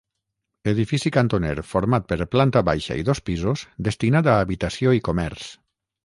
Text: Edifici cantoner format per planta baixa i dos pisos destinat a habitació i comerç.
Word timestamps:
Edifici 0.69 1.09
cantoner 1.17 1.51
format 1.73 2.07
per 2.13 2.17
planta 2.35 2.63
baixa 2.69 2.97
i 3.01 3.05
dos 3.09 3.21
pisos 3.31 3.65
destinat 3.89 4.31
a 4.33 4.39
habitació 4.45 4.95
i 5.01 5.03
comerç. 5.09 5.45